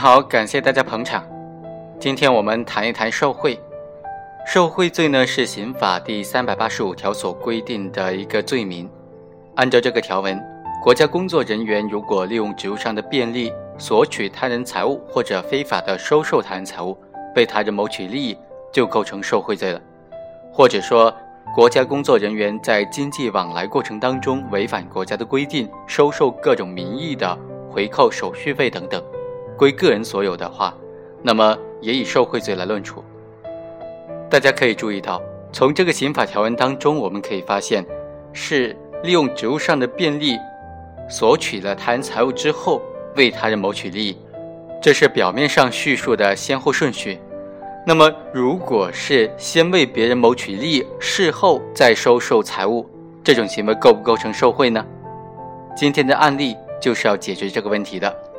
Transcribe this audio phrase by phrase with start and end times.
[0.00, 1.22] 好，感谢大家捧场。
[1.98, 3.60] 今天我们谈一谈受贿。
[4.46, 8.88] 受贿罪呢是刑法第三百八十五条所规定的一个罪名。
[9.56, 10.42] 按照这个条文，
[10.82, 16.96] 国家工作人员如果利用职务上的便利索取他人财物或者非法的收受他人财物，
[17.36, 18.38] 为他人谋取利益，
[18.72, 19.78] 就构成受贿罪了。
[20.50, 21.14] 或者说，
[21.54, 27.38] 国家工作人员在经济往来过程当中违反国家的规定，收受各种名义的
[27.68, 29.04] 回扣、手续费等等。
[29.60, 30.74] 归个人所有的话，
[31.22, 33.04] 那么也以受贿罪来论处。
[34.30, 35.20] 大家可以注意到，
[35.52, 37.84] 从这个刑法条文当中，我们可以发现，
[38.32, 40.38] 是利用职务上的便利，
[41.10, 42.80] 索取了他人财物之后，
[43.16, 44.16] 为他人谋取利益，
[44.80, 47.20] 这是表面上叙述的先后顺序。
[47.86, 52.88] 那么，如果是先为别人谋取利益，事后再收受财物，
[53.22, 54.82] 这种行为构不构成受贿呢？
[55.76, 58.29] 今天的案例就是要解决这个问题的。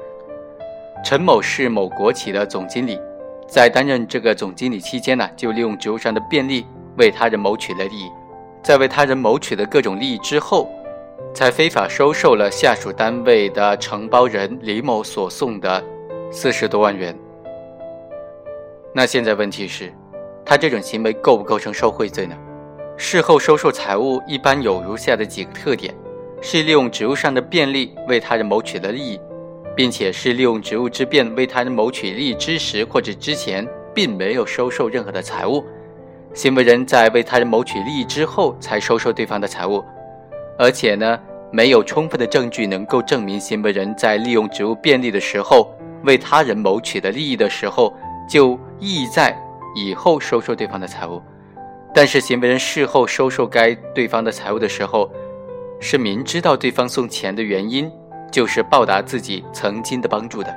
[1.04, 3.00] 陈某是某国企的总经理，
[3.48, 6.66] 在担任这个总经理期间呢，就利用职务上的便利
[6.98, 8.12] 为他人谋取了利益，
[8.62, 10.70] 在为他人谋取的各种利益之后，
[11.34, 15.84] 才非法收受了下属单位的承包人李某所送的
[16.32, 17.18] 四十多万元。
[18.94, 19.92] 那现在问题是，
[20.46, 22.38] 他这种行为构不构成受贿罪呢？
[22.96, 25.96] 事后收受财物一般有如下的几个特点：
[26.42, 29.20] 是利用职务上的便利为他人谋取了利益。
[29.76, 35.64] 并且是利用职务之便为他人谋取利益之时或者之前，并没有收受任何的财物，
[36.34, 39.84] 行为人在为他人谋取利益之后才收受对方的财物，
[40.58, 41.20] 而且呢，
[41.52, 47.94] 没有充分的证据能够证明行为人在利用职务便利的时候为他人谋取的利益的时候
[48.30, 49.38] 就意在
[49.76, 51.22] 以后收受对方的财物，
[51.94, 55.12] 但是行为人事后收受该对方的财物的时候，
[55.80, 57.92] 是明知道对方送钱的原因。
[58.32, 60.56] 就是报答自己曾经的帮助的，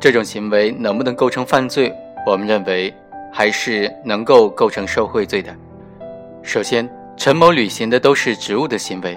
[0.00, 1.94] 这种行为能不能构成犯罪？
[2.26, 2.92] 我们认为
[3.32, 5.54] 还是能够构成受贿罪的。
[6.42, 9.16] 首先，陈某履行的都是职务的行为，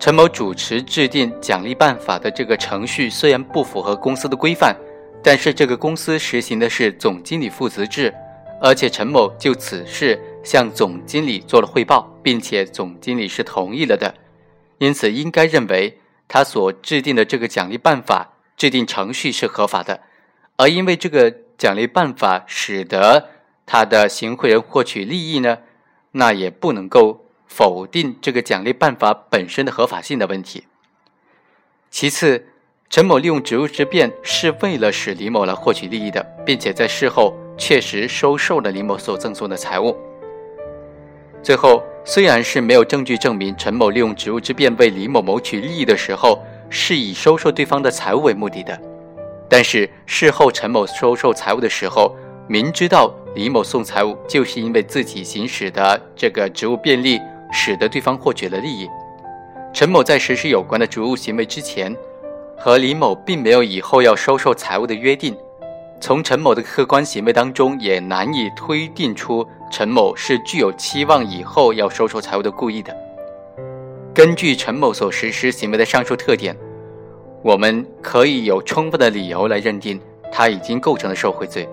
[0.00, 4.74] 陈某主持制定奖励办法的这个程序虽然不符合公司的规范，
[5.22, 8.12] 但是这个公司实行的是总经理负责制，
[8.60, 14.12] 而且陈某就此事向总经理做了汇报，并且总经理是同意了的，
[14.78, 15.96] 因此应该认为。
[16.28, 20.00] 他所制定的这个奖励办法制定程序是合法的，
[20.56, 23.30] 而因为这个奖励办法使得
[23.64, 25.58] 他的行贿人获取利益呢，
[26.12, 30.64] 那也不能够否定这个奖励办法本身的合法性的问题。
[31.90, 32.46] 其次，
[32.90, 39.96] 陈某利用职务之便是为了使李某来获取利益的，并且在事后确实收受了李某所赠送的财物。
[41.42, 41.82] 最后。
[42.08, 48.80] 虽然是没有证据证明陈某利用职务之便为李某谋取利益的时候是以收受对方的财物为目的的，
[49.48, 52.14] 但是事后陈某收受财物的时候，
[52.46, 57.20] 明知道李某送财物就是因为自己行使的这个职务便利，
[57.52, 58.88] 使得对方获取了利益。
[59.74, 61.92] 陈某在实施有关的职务行为之前，
[62.56, 65.36] 和李某并没有以后要收受财物的约定。
[66.00, 72.96] 从陈某的客观行为当中，也难以推定出陈某是具有期望以后要收受财物的故意的。
[74.14, 76.56] 根据陈某所实施行为的上述特点，
[77.42, 80.00] 我们可以有充分的理由来认定
[80.32, 81.68] 他已经构成了受贿罪。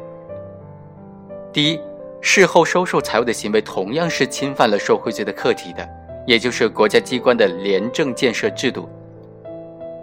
[1.51, 1.79] 第一，
[2.19, 5.87] 事后收受财物的行为同样是侵犯了受贿罪的客体的，
[6.25, 8.89] 也就是国家机关的廉政建设制度。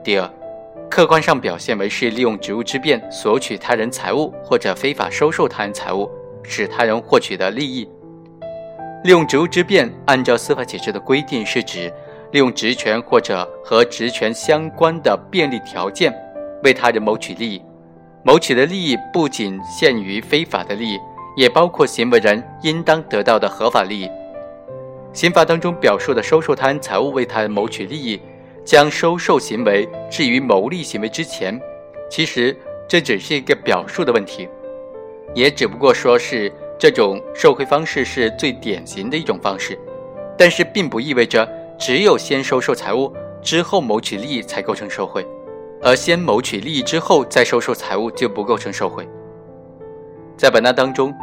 [0.03, 0.31] 第二。
[0.91, 6.11] 客观上表现为是利用职务之便索取他人财物或者非法收受他人财物，
[6.43, 7.89] 使他人获取的利益。
[9.05, 11.93] 利用职务之便，按照司法解释的规定，是指
[12.33, 16.13] 利用职权或者和职权相关的便利条件，
[16.63, 17.63] 为他人谋取利益。
[18.23, 20.99] 谋取的利益不仅限于非法的利益，
[21.37, 24.11] 也包括行为人应当得到的合法利益。
[25.13, 28.21] 刑法当中表述的收受他人财物为他人谋取利益。
[28.63, 31.59] 将收受行为置于牟利行为之前，
[32.11, 32.55] 其实
[32.87, 34.47] 这只是一个表述的问题，
[35.35, 39.79] 也只不过说是这种受贿方式是最典型的一种方式，
[40.37, 41.49] 但是并不意味着
[41.79, 43.13] 只有先收受财物
[43.43, 45.27] 之后谋取利益才构成受贿，
[45.83, 49.09] 而先谋取利益之后再收受财物就不构成受贿。
[50.37, 51.15] 在本案当中，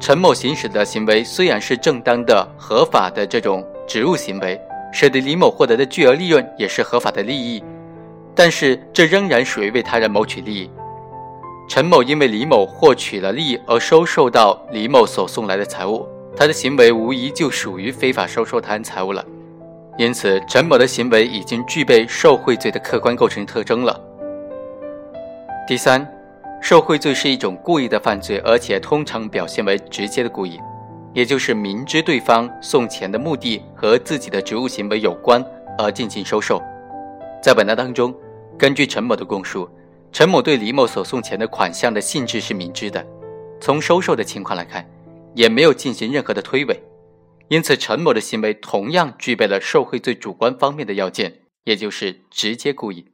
[0.00, 4.60] 陈某行使的行为虽然是正当的、合法的这种职务行为。
[4.94, 7.64] 使得李某获得的巨额利润也是合法的利益，
[8.34, 10.70] 但是这仍然属于为他人谋取利益。
[11.68, 16.06] 陈某因为李某获取了利益而收受到李某所送来的财物，
[16.36, 19.24] 他的行为无疑就属于非法收受他人财物了。
[19.98, 23.98] 因此，陈某的行为已经具备受贿罪的客观构成特征了。
[25.66, 26.06] 第三，
[26.60, 30.58] 受贿罪是一种故意的犯罪，而且通常表现为直接的故意，
[31.14, 35.42] 也就是明知对方送钱的目的和自己的职务行为有关
[35.78, 36.60] 而进行收受。
[37.42, 38.14] 在本案当中，
[38.58, 39.68] 根据陈某的供述，
[40.12, 43.04] 陈某对李某所送钱的款项的性质是明知的，
[43.62, 44.86] 从收受的情况来看，
[45.34, 46.78] 也没有进行任何的推诿，
[47.48, 53.06] 因此陈某的行为同样具备了受贿罪主观方面的要件，也就是直接故意。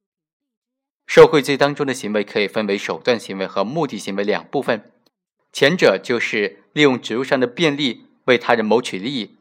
[1.07, 4.91] 受贿罪当中的行为可以分为手段行为和目的行为两部分，
[5.53, 9.37] 前者就是利用职务上的便利为他人谋取利益，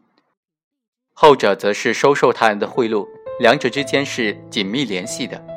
[1.12, 3.08] 后者则是收受他人的贿赂，
[3.40, 5.57] 两者之间是紧密联系的。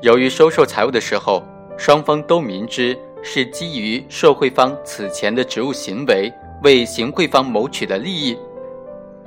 [0.00, 1.42] 由于收受财物的时候，
[1.76, 8.38] 双方都明知是基于受贿方此前的职务行为为行贿方谋取的利益，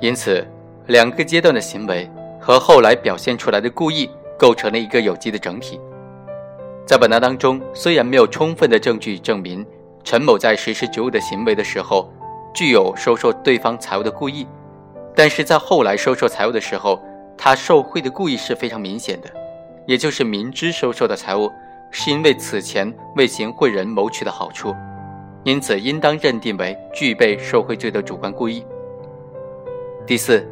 [0.00, 0.46] 因此
[0.86, 2.10] 两个阶段的行为
[2.40, 4.10] 和后来表现出来的故意。
[4.38, 5.78] 构成了一个有机的整体。
[6.84, 9.64] 在本案当中，虽然没有充分的证据证明
[10.02, 12.12] 陈某在实施职务的行为的时候
[12.52, 14.44] 具有收受对方财物的故意，
[15.14, 17.00] 但是在后来收受财物的时候，
[17.38, 19.30] 他受贿的故意是非常明显的，
[19.86, 21.50] 也就是明知收受的财物
[21.90, 24.74] 是因为此前为行贿人谋取的好处，
[25.44, 28.64] 因此应当认定为具备受贿罪的主观故意。
[30.06, 30.46] 第四，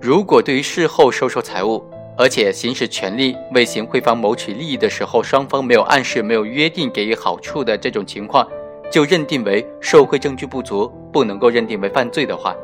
[0.00, 1.82] 如果对于事后收受财物，
[2.16, 8.46] 而且行使权利为行贿方谋取利益的时候，双方没有暗示、没有约定给予好处的这种情况，
[8.90, 12.54] 就认定为受贿证据不足，不能够认定为犯罪的话，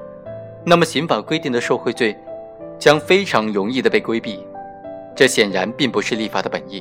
[0.66, 2.14] 那么刑法规定的受贿罪
[2.78, 4.44] 将非常容易的被规避。
[5.18, 6.80] 这显然并不是立法的本意。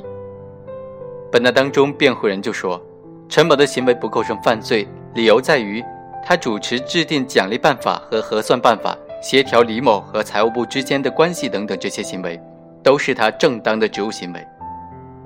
[1.28, 2.80] 本案当中，辩护人就说，
[3.28, 5.84] 陈某的行为不构成犯罪，理由在于
[6.24, 12.40] 他主持制定奖励办法和核算办法，协调李某和财务部之间的关系等等这些行为。
[12.80, 14.46] 都是他正当的职务行为，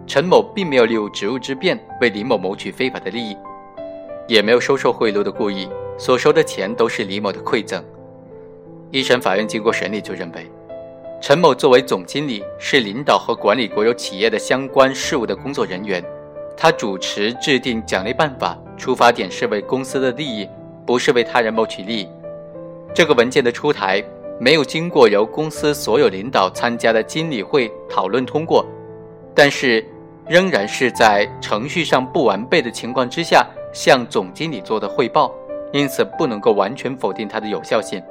[0.06, 3.36] 陈某并没有利用职务之便为李某谋取非法的利益，
[4.26, 5.68] 也没有收受贿赂的故意，
[5.98, 7.84] 所收的钱都是李某的馈赠。
[8.90, 10.50] 一审法院经过审理就认为，
[11.22, 16.04] 陈某作为总经理，是领导和管理国有企业的相关事务的工作人员，
[16.56, 20.48] 他主持制定奖励办法，出发点是为公司的利益，
[20.84, 22.08] 不是为他人谋取利益。
[22.92, 24.04] 这个文件的出台。
[24.40, 28.66] 没有经过由公司所有领导参加的经理会讨论通过，
[29.36, 29.86] 但是
[30.26, 35.32] 仍然是在程序上不完备的情况之下向总经理做的汇报，
[35.72, 38.02] 因此不能够完全否定它的有效性。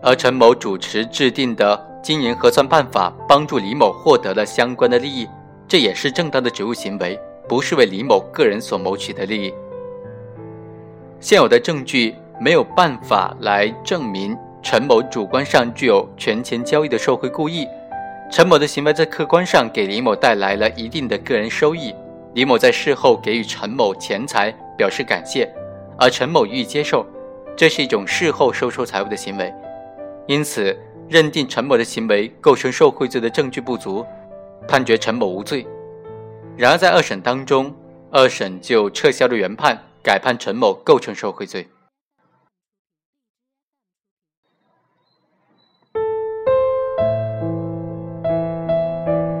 [0.00, 5.28] 而陈某主持制定的经营核算办法，帮助李某获得了相关的利益，
[5.68, 7.18] 这也是正当的职务行为，
[7.48, 9.54] 不是为李某个人所谋取的利益。
[11.20, 14.36] 现有的证据没有办法来证明。
[14.64, 17.66] 陈某主观上具有权钱交易的受贿故意，
[18.30, 21.92] 陈某的行为在客观上给李某带来了一定的个人收益，
[22.34, 25.52] 李某在事后给予陈某钱财表示感谢，
[25.98, 27.04] 而陈某予以接受，
[27.56, 29.52] 这是一种事后收受财物的行为，
[30.28, 30.78] 因此
[31.08, 34.04] 认定陈某的行为构成受贿罪的证据不足，
[34.66, 35.66] 判决陈某无罪。
[36.56, 37.74] 然而在二审当中，
[38.10, 41.68] 二审就撤销了原判，改判陈某构成受贿罪。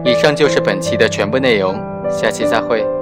[0.04, 1.74] 以上就是本期的全部内容，
[2.10, 3.01] 下期再会。